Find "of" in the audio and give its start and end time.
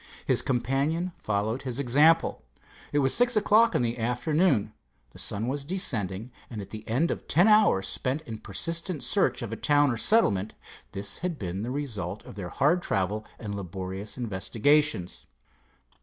7.11-7.27, 9.43-9.53, 12.25-12.33